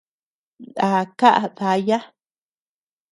Na 0.75 0.89
kaʼa 1.19 1.45
daya. 1.57 1.99